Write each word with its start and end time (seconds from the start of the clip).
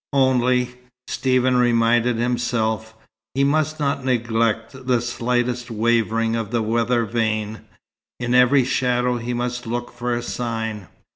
Only, 0.13 0.77
Stephen 1.05 1.57
reminded 1.57 2.15
himself, 2.17 2.95
he 3.35 3.43
must 3.43 3.79
not 3.79 4.03
neglect 4.03 4.87
the 4.87 4.99
slightest 4.99 5.69
wavering 5.69 6.35
of 6.35 6.49
the 6.49 6.63
weather 6.63 7.05
vane. 7.05 7.57
And 8.19 8.33
in 8.33 8.33
every 8.33 8.65
shadow 8.65 9.17
he 9.17 9.35
must 9.35 9.67
look 9.67 9.91
for 9.91 10.15
a 10.15 10.23
sign. 10.23 10.87